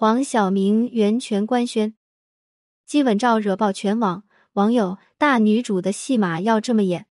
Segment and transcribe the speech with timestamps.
[0.00, 1.96] 黄晓明袁泉官宣，
[2.86, 7.08] 基吻照惹爆全网，网友大女主的戏码要这么演？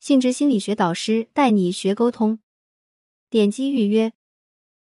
[0.00, 2.40] 性质心理学导师带你学沟通，
[3.30, 4.12] 点击预约。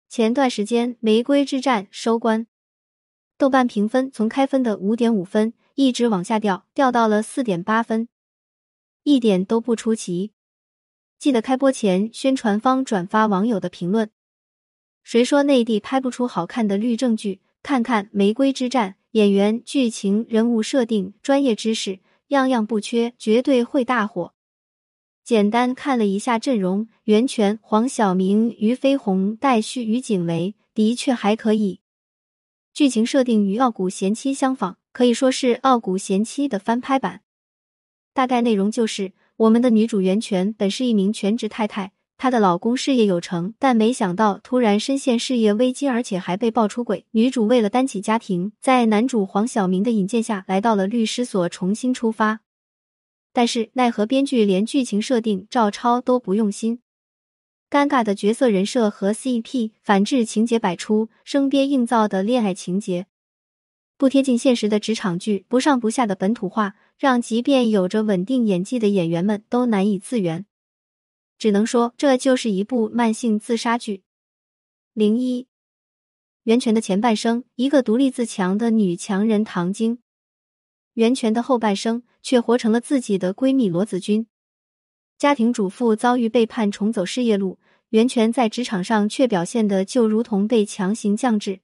[0.08, 2.48] 前段时间《玫瑰之战》收官，
[3.38, 8.08] 豆瓣评分从开分的五点五分一直往下掉，掉到了四点八分，
[9.04, 10.32] 一点都不出奇。
[11.20, 14.10] 记得开播前，宣传方转发网友的评论。
[15.06, 17.40] 谁说内地拍不出好看的律政剧？
[17.62, 24.34] 看看《玫瑰之战》，演员、剧情、人物设定、专业知识，样样不缺，绝对会大火。
[25.22, 31.78] 简单看了一下阵容，袁泉、黄晓明、俞飞鸿、戴旭、于景雷，的确还可以。
[32.74, 37.20] 剧情设定与《傲骨贤妻》相仿，可以说是《傲骨贤妻》的翻拍版。
[38.12, 41.92] 大概内容就是，我们的女主袁泉本是一名全职太太。
[42.18, 47.04] 她的老公事业有成，但没想到突然深陷事业危机，而且还被爆出轨。
[47.10, 52.40] 女主为了担起家庭，在男主黄晓明的引荐下来到了律师所重新出发。
[53.34, 56.80] 但是奈何编剧连剧情设定照抄都不用心，
[57.68, 63.06] 尴尬的角色人设和 CP 反制情节百出，生编硬造的恋爱情节，
[63.98, 70.46] 不贴近现实的职场剧，不上不下的本土化，让即便有着稳定演技的演员们都难以自圆。
[71.38, 74.02] 只能说，这就是一部慢性自杀剧。
[74.94, 75.46] 零一，
[76.44, 79.98] 袁泉的前半生，一个独立自强的女强人唐晶；
[80.94, 84.26] 袁泉的后半生，却活成了自己的闺蜜罗子君。
[85.18, 87.58] 家庭主妇遭遇背叛，重走事业路，
[87.90, 91.60] 袁泉在职场上却表现的就如同被强行降智。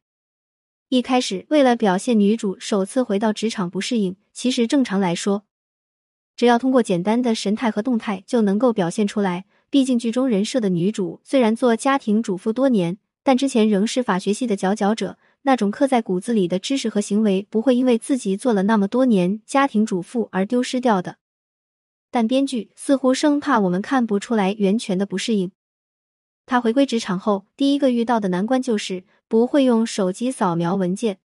[0.89, 5.47] 一开始，为了表现女主首次回到职场不适应，其实正常来说，
[6.37, 9.47] 只要通过简单的神态和动态就能够表现出来。
[9.73, 15.17] 毕竟，剧中人设的女主虽然做家庭主妇多年，但之前仍是法学系的佼佼者。
[15.45, 21.17] 那种刻在骨子里的知识和行为，不会因为自己做了那么多年家庭主妇而丢失掉的。
[22.11, 25.51] 但编剧似乎生怕我们看不出来袁泉的不适应。
[26.45, 31.17] 她回归职场后，第一个遇到的难关就是不会用手机扫描文件。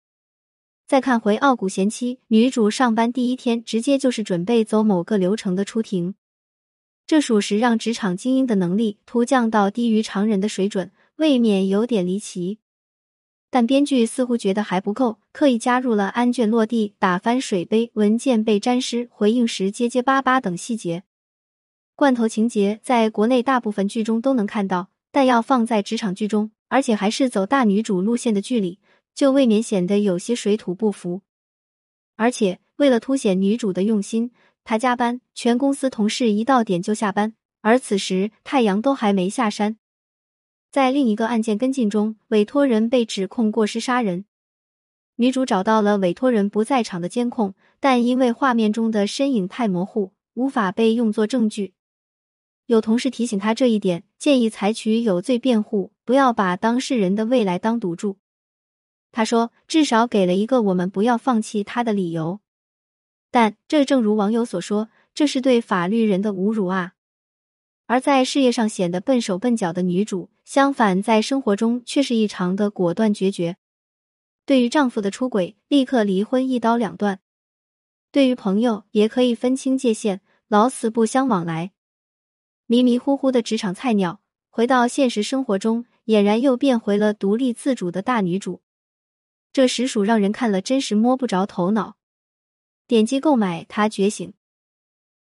[0.88, 6.16] 再看回《傲骨贤妻》，女主上班第一天，直接就是准备走某个流程的出庭。
[7.08, 12.60] 这属实让职场精英的能力突降到低于常人的水准，未免有点离奇。
[13.50, 21.04] 但编剧似乎觉得还不够，刻意加入了安卷落地、打翻水杯、文件被沾湿、回应时结结巴巴等细节。
[21.96, 28.80] 罐头情节在国内大部分剧中都能看到，但要放在职场剧中，而且还是走大女主路线的剧里，
[29.16, 31.22] 就未免显得有些水土不服。
[32.18, 34.32] 而且为了凸显女主的用心。
[34.70, 39.78] 他加班，全公司同事一到点就下班，而此时太阳都还没下山。
[40.70, 44.26] 在另一个案件跟进中，委托人被指控过失杀人，
[45.16, 51.74] 女主找到了委托人不在场的监控，但因为画面中的身影太模糊，无法被用作证据。
[52.66, 58.18] 有同事提醒他这一点，建议采取有罪辩护，不要把当事人的未来当赌注。
[59.14, 62.42] 他说，至少给了一个我们不要放弃他的理由。
[63.38, 66.94] 但这正如网友所说，这是对法律人的侮辱啊！
[67.86, 73.58] 而在事业上显得笨手笨脚的女主，相反在生活中却是异常的果断决绝。
[74.48, 77.18] 对于丈夫的出轨，立刻离婚一刀两断；
[78.12, 81.74] 对于朋友，也可以分清界限，老死不相往来。
[82.66, 84.20] 迷迷糊糊的职场菜鸟，
[84.50, 88.64] 回到现实生活中，俨然又变回了独立自主的大女主。
[89.54, 91.97] 这实属让人看了真是摸不着头脑。
[92.88, 94.30] 点击购买《他觉醒》，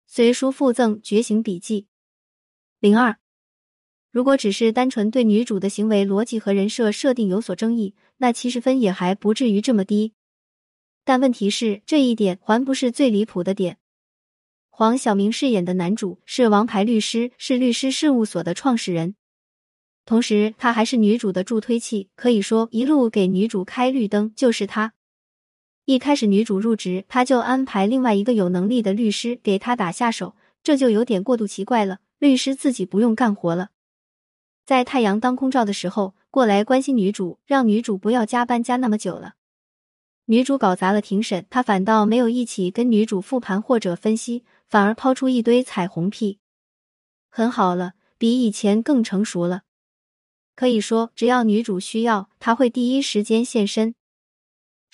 [0.06, 1.82] 随书附赠《觉醒笔记》。
[2.80, 3.18] 零二，
[4.12, 10.14] 如果只是单纯对女主的行为逻辑和人设设定有所争议，那七十分也还不至于这么低。
[11.04, 13.80] 但问题是，这一点还不是最离谱的点。
[14.70, 19.16] 黄晓明饰演的男主是王牌律师，是律师事务所的创始人，
[20.06, 24.94] 同时他还是女主的助推器，可以说一路给女主开绿灯就是他。
[25.86, 32.00] 一开始女主入职，他就安排另外一个有能力的律师给他打下手，这就有点过度奇怪了。
[32.18, 33.70] 律师自己不用干活了，
[34.66, 39.36] 在太阳当空照的时候过来关心女主，让女主不要加班加那么久了。
[40.26, 46.40] 女主搞砸了庭审，他反倒没有一起跟女主复盘或者分析，反而抛出一堆彩虹屁，
[47.30, 49.62] 很好了，比以前更成熟了。
[50.56, 53.94] 可以说，只要女主需要，他会第一时间现身。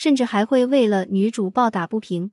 [0.01, 2.31] 甚至还会为了女主抱打不平，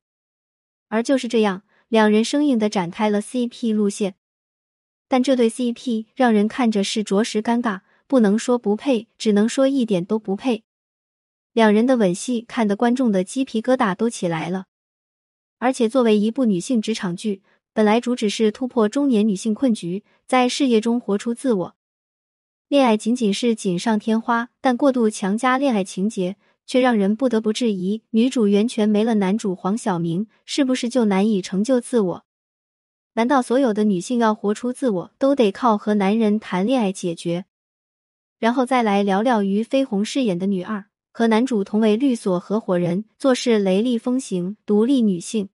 [0.88, 4.14] 而就是这样，两人生硬的展开了 CP 路线。
[5.06, 10.64] 但这对 CP 让人看着是着实尴尬，不能说不配，只能说一点都不配。
[11.52, 14.64] 两人的吻戏看得观众的鸡皮疙瘩都起来了。
[15.58, 17.42] 而且作为一部女性职场剧，
[17.74, 21.76] 本来主旨是突破中年女性困局，在事业中活出自我。
[22.68, 26.36] 恋爱仅仅是锦上添花，但过度强加恋爱情节，
[26.68, 32.24] 却让人不得不质疑：女主袁泉没了男主黄晓明，是不是就难以成就自我？
[33.14, 37.46] 难道所有的女性要活出自我，都得靠和男人谈恋爱解决？
[38.38, 45.48] 然后再来聊聊于飞鸿饰演的女二，和男主同为律所合伙人，做事雷厉风行，独立女性。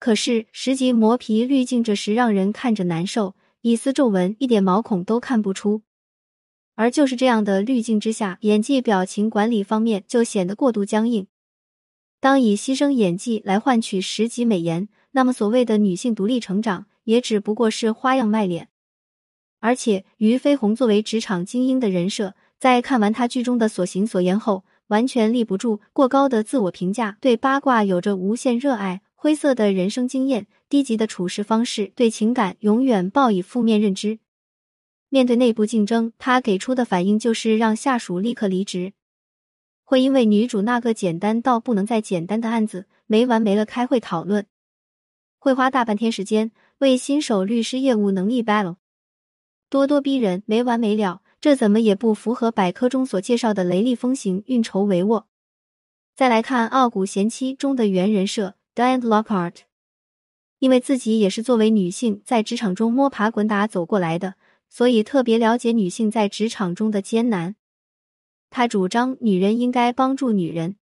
[0.00, 5.82] 可是十级磨皮滤镜，这时让人看着难受，一丝皱纹，一点毛孔都看不出。
[6.74, 11.26] 而就是这样的滤镜之下，演技、表情管理方面就显得过度僵硬。
[12.20, 14.88] 当以牺牲演技来换取十级美颜。
[15.16, 18.68] 那么，所谓的女性独立成长，也只不过是花样卖脸。
[19.60, 34.18] 而且，于飞鸿作为职场精英的人设，在看完他剧中的所行所言后，完全立不住过高的自我评价，对八卦有着无限热爱，灰色的人生经验，低级的处事方式，对情感永远抱以负面认知。
[35.14, 38.94] 面对内部竞争，他给出的反应就是让下属立刻离职。
[39.84, 44.44] 会因为女主那个简单到不能再简单的案子，没完没了开会讨论。
[45.38, 48.78] 会花大半天时间为新手律师业务能力 battle，
[49.70, 55.26] 咄咄逼人，没完没了，这怎么也不符合百科中所介绍的雷厉风行、运筹帷幄。
[56.16, 59.58] 再来看《傲骨贤妻》中的原人设 Diane Lockhart，
[60.58, 64.34] 因为自己也是作为女性在职场中摸爬滚打走过来的，
[64.68, 67.56] 所以特别了解女性在职场中的艰难。
[68.50, 70.76] 他主张女人应该帮助女人，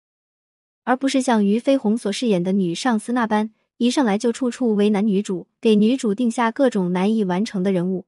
[0.85, 3.53] 而不是像于飞鸿所饰演的女上司那般。
[3.77, 8.07] 一上来就处处为难女主，给女主定下各种难以完成的任务。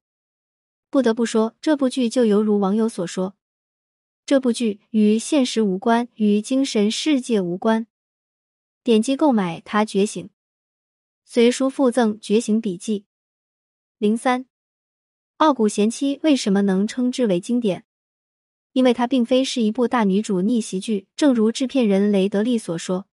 [0.91, 3.37] 不得不说，这部剧就犹如网友所说，
[4.27, 7.87] 这部剧与现实无关，与精神世界无关。
[8.83, 10.27] 点击购买《他觉醒》，
[11.25, 13.01] 随书附赠《觉醒笔记》。
[13.99, 14.45] 零三，
[15.41, 17.85] 《傲骨贤妻》为什么能称之为经典？
[18.75, 23.07] 因为它并非是一部大女主逆袭剧，正如制片人雷德利所说。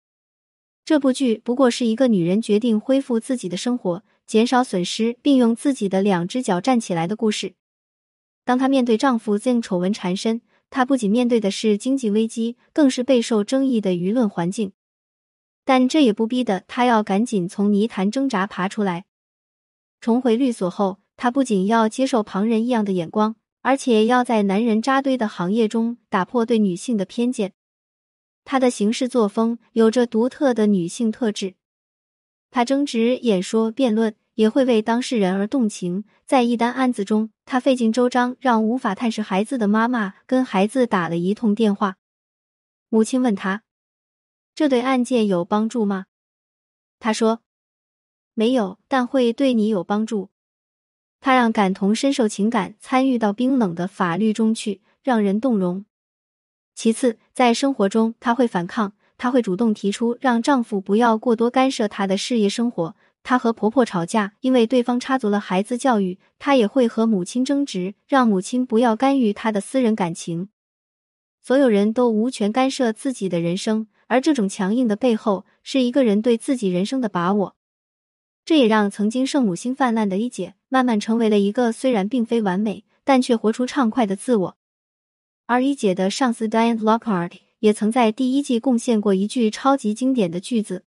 [0.84, 7.54] 这部剧不过是一个女人决定恢复自己的生活，减少损失，并用自己的两只脚站起来的故事。
[8.44, 14.72] 当她面对丈夫 z 丑闻缠身，她不仅面对的是经济危机，更是备受争议的舆论环境。
[15.64, 19.04] 但这也不逼得她要赶紧从泥潭挣扎爬出来。
[20.00, 27.52] 重回律所后，她不仅要接受旁人异样的眼光，而且要在男人扎堆的行业中打破对女性的偏见。
[28.44, 31.54] 她的行事作风有着独特的女性特质，
[32.50, 36.04] 她争执、演说、辩论，也会为当事人而动情。
[36.26, 41.96] 在一单案子中，她费尽周章，让无法探视孩子的妈妈跟孩子打了一通电话。
[42.88, 43.62] 母亲问他
[44.54, 46.06] ：“这对案件有帮助吗？”
[47.00, 47.42] 他说
[48.34, 50.30] ：“没有，但会对你有帮助。”
[51.26, 55.84] 他让感同身受情感参与到冰冷的法律中去，让人动容。
[56.76, 62.94] 其次，在生活中，她会反抗，她会主动提出让丈夫不要过多干涉她的事业生活。
[63.24, 70.50] 她和婆婆吵架，因为对方插足了孩子教育，她也会和母亲争执，让母亲不要干预她的私人感情。
[71.42, 77.56] 所有人都无权干涉自己的人生，而这种强硬的背后，是一个人对自己人生的把握。
[78.46, 84.56] 这也让曾经圣母心泛滥的一姐，慢慢成为了一个虽然并非完美，但却活出畅快的自我。
[85.46, 90.84] 而一姐的上司 Diane Lockhart 也曾在第一季贡献过一句超级经典的句子：“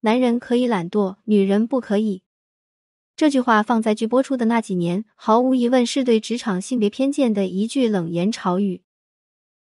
[0.00, 2.22] 男人可以懒惰，女人不可以。”
[3.14, 8.80] 这句话放在剧播出的那几年，毫无疑问是对职场性别偏见的一句冷言潮语。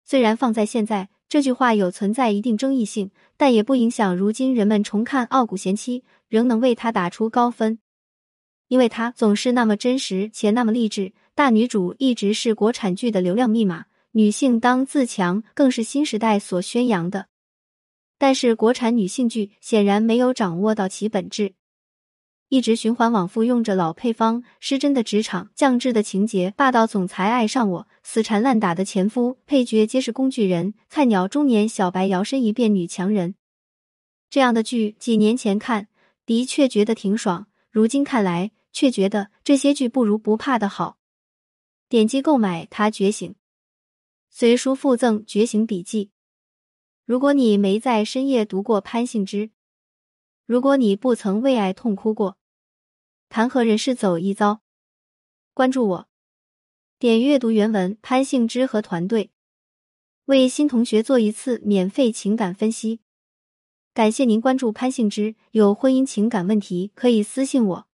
[0.04, 7.78] 虽然放在现在，这句话有存在一定争议性，但也不影响如今人们重看《傲骨贤妻》仍能为他打出高分，
[8.66, 11.12] 因为他总是那么真实且那么励志。
[11.36, 13.84] 大女主一直是国产剧的流量密码。
[14.10, 17.28] 女性当自强，更是新时代所宣扬的。
[18.18, 21.54] 但是，国产女性剧显然没有掌握到其本质，
[22.50, 33.36] 一直循环往复，用着老配方，失真的职场，降智的情节，霸道总裁爱上我，死缠烂打的前夫，配角皆是工具人，菜鸟中年小白摇身一变女强人。
[34.28, 35.86] 这样的剧，几年前看
[36.26, 40.98] 的确觉得挺爽，如今看来却觉得这些剧不如不怕的好。
[41.88, 43.30] 点击购买《他觉醒》。
[44.28, 46.06] 随书附赠《觉醒笔记》。
[47.04, 49.50] 如果你没在深夜读过潘幸之，
[50.46, 52.38] 如果你不曾为爱痛哭过，
[53.32, 54.58] 谈何人世走一遭？
[55.54, 56.08] 关注我，
[56.98, 57.96] 点阅读原文。
[58.02, 59.30] 潘幸之和团队
[60.24, 62.98] 为新同学做一次免费情感分析。
[63.94, 67.89] 感谢您关注潘幸之，有婚姻情感问题可以私信我。